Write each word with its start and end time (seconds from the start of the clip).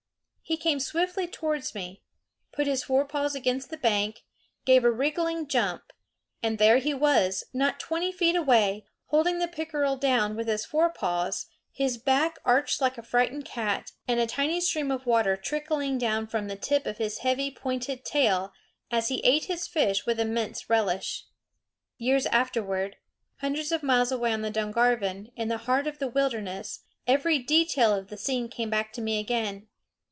He 0.43 0.57
came 0.57 0.81
swiftly 0.81 1.27
towards 1.27 1.73
me, 1.73 2.01
put 2.51 2.67
his 2.67 2.83
fore 2.83 3.05
paws 3.05 3.35
against 3.35 3.69
the 3.69 3.77
bank, 3.77 4.25
gave 4.65 4.83
a 4.83 4.91
wriggling 4.91 5.47
jump, 5.47 5.93
and 6.43 6.57
there 6.57 6.77
he 6.79 6.93
was, 6.93 7.45
not 7.53 7.79
twenty 7.79 8.11
feet 8.11 8.35
away, 8.35 8.85
holding 9.05 9.39
the 9.39 9.47
pickerel 9.47 9.95
down 9.95 10.35
with 10.35 10.49
his 10.49 10.65
fore 10.65 10.89
paws, 10.89 11.45
his 11.71 11.97
back 11.97 12.37
arched 12.43 12.81
like 12.81 12.97
a 12.97 13.01
frightened 13.01 13.45
cat, 13.45 13.93
and 14.09 14.19
a 14.19 14.27
tiny 14.27 14.59
stream 14.59 14.91
of 14.91 15.05
water 15.05 15.37
trickling 15.37 15.97
down 15.97 16.27
from 16.27 16.49
the 16.49 16.57
tip 16.57 16.85
of 16.85 16.97
his 16.97 17.19
heavy 17.19 17.49
pointed 17.49 18.03
tail, 18.03 18.51
as 18.91 19.07
he 19.07 19.21
ate 19.23 19.45
his 19.45 19.67
fish 19.69 20.05
with 20.05 20.19
immense 20.19 20.69
relish. 20.69 21.27
Years 21.97 22.25
afterward, 22.25 22.97
hundreds 23.37 23.71
of 23.71 23.83
miles 23.83 24.11
away 24.11 24.33
on 24.33 24.41
the 24.41 24.51
Dungarvon, 24.51 25.31
in 25.37 25.47
the 25.47 25.59
heart 25.59 25.87
of 25.87 25.99
the 25.99 26.09
wilderness, 26.09 26.81
every 27.07 27.39
detail 27.39 27.93
of 27.95 28.09
the 28.09 28.17
scene 28.17 28.49
came 28.49 28.69
back 28.69 28.91
to 28.91 29.01
me 29.01 29.17
again. 29.17 29.69